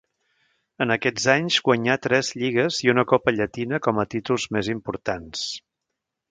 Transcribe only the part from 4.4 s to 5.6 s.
més importants.